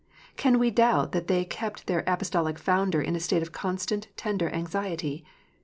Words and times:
Can 0.35 0.57
we 0.57 0.71
doubt 0.71 1.11
that 1.11 1.27
they 1.27 1.45
kept 1.45 1.85
their 1.85 2.03
Apostolic 2.07 2.57
founder 2.57 3.03
in 3.03 3.15
a 3.15 3.19
state 3.19 3.43
of 3.43 3.51
constant 3.51 4.07
tender 4.17 4.49
anxiety 4.49 5.23